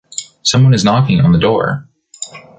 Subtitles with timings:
[0.41, 1.87] Someone is knocking on the door.